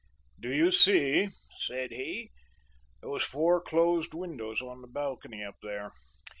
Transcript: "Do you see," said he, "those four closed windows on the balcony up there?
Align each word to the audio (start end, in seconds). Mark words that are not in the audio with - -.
"Do 0.39 0.49
you 0.51 0.71
see," 0.71 1.27
said 1.59 1.91
he, 1.91 2.31
"those 3.03 3.21
four 3.21 3.61
closed 3.61 4.15
windows 4.15 4.59
on 4.59 4.81
the 4.81 4.87
balcony 4.87 5.43
up 5.43 5.57
there? 5.61 5.91